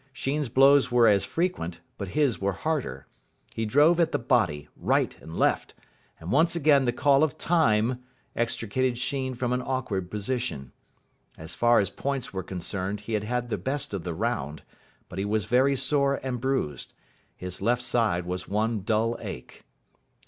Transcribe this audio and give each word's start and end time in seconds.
Sheen's 0.11 0.49
blows 0.49 0.91
were 0.91 1.07
as 1.07 1.25
frequent, 1.25 1.79
but 1.99 2.07
his 2.17 2.41
were 2.41 2.53
harder. 2.53 3.05
He 3.53 3.67
drove 3.67 3.99
at 3.99 4.11
the 4.11 4.17
body, 4.17 4.67
right 4.75 5.15
and 5.21 5.37
left; 5.37 5.75
and 6.19 6.31
once 6.31 6.55
again 6.55 6.85
the 6.85 6.91
call 6.91 7.23
of 7.23 7.37
Time 7.37 8.03
extricated 8.35 8.97
Sheen 8.97 9.35
from 9.35 9.53
an 9.53 9.61
awkward 9.63 10.09
position. 10.09 10.71
As 11.37 11.53
far 11.53 11.77
as 11.79 11.91
points 11.91 12.33
were 12.33 12.41
concerned 12.41 13.01
he 13.01 13.13
had 13.13 13.25
had 13.25 13.49
the 13.51 13.59
best 13.59 13.93
of 13.93 14.03
the 14.03 14.15
round, 14.15 14.63
but 15.07 15.19
he 15.19 15.25
was 15.25 15.45
very 15.45 15.75
sore 15.75 16.19
and 16.23 16.41
bruised. 16.41 16.95
His 17.37 17.61
left 17.61 17.83
side 17.83 18.25
was 18.25 18.47
one 18.47 18.81
dull 18.81 19.17
ache. 19.19 19.65